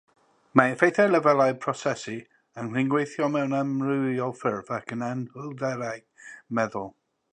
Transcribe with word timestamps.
Mae 0.59 0.71
effeithiau 0.75 1.09
lefelau 1.09 1.53
prosesu 1.65 2.15
yn 2.63 2.71
rhyngweithio 2.77 3.29
mewn 3.35 3.53
amrywiol 3.59 4.33
ffyrdd 4.41 4.73
ag 4.79 4.95
anhwylderau 5.11 6.03
meddwl. 6.61 6.91